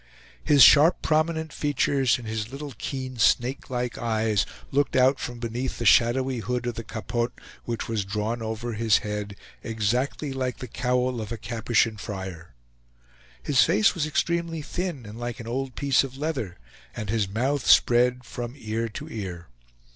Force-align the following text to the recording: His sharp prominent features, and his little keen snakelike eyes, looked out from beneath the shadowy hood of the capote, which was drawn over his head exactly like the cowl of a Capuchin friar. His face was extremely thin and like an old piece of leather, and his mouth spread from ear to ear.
His 0.43 0.63
sharp 0.63 1.03
prominent 1.03 1.53
features, 1.53 2.17
and 2.17 2.27
his 2.27 2.51
little 2.51 2.73
keen 2.79 3.17
snakelike 3.17 3.99
eyes, 3.99 4.47
looked 4.71 4.95
out 4.95 5.19
from 5.19 5.37
beneath 5.37 5.77
the 5.77 5.85
shadowy 5.85 6.39
hood 6.39 6.65
of 6.65 6.73
the 6.73 6.83
capote, 6.83 7.39
which 7.65 7.87
was 7.87 8.03
drawn 8.03 8.41
over 8.41 8.73
his 8.73 8.97
head 9.05 9.35
exactly 9.63 10.33
like 10.33 10.57
the 10.57 10.67
cowl 10.67 11.21
of 11.21 11.31
a 11.31 11.37
Capuchin 11.37 11.97
friar. 11.97 12.55
His 13.43 13.61
face 13.63 13.93
was 13.93 14.07
extremely 14.07 14.63
thin 14.63 15.05
and 15.05 15.19
like 15.19 15.39
an 15.39 15.45
old 15.47 15.75
piece 15.75 16.03
of 16.03 16.17
leather, 16.17 16.57
and 16.95 17.11
his 17.11 17.29
mouth 17.29 17.67
spread 17.67 18.23
from 18.23 18.55
ear 18.57 18.89
to 18.89 19.07
ear. 19.07 19.49